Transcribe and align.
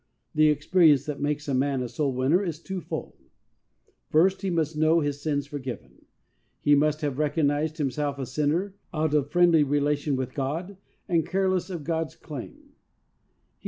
The 0.33 0.47
experience 0.47 1.05
that 1.05 1.21
makes 1.21 1.47
a 1.47 1.53
man 1.53 1.83
a 1.83 1.87
soul 1.87 2.11
winner 2.11 2.43
is 2.43 2.59
two 2.59 2.81
fold. 2.81 3.17
First, 4.09 4.41
he 4.41 4.49
must 4.49 4.75
know 4.75 4.99
his 5.01 5.21
sins 5.21 5.45
forgiven; 5.45 6.07
he 6.59 6.73
must 6.73 7.01
have 7.01 7.19
recognized 7.19 7.77
himself 7.77 8.17
a 8.17 8.25
sinner, 8.25 8.73
out 8.95 9.13
of 9.13 9.29
friendly 9.29 9.63
relation 9.63 10.15
with 10.15 10.33
God, 10.33 10.77
and 11.07 11.23
careless 11.23 11.69
of 11.69 11.83
God's 11.83 12.15
claim, 12.15 12.47
heed 12.49 12.49
PERSONAL 12.49 12.77
EXPERIENCE. 12.77 12.77